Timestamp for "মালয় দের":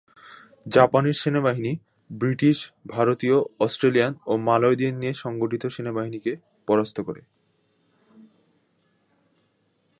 4.37-4.93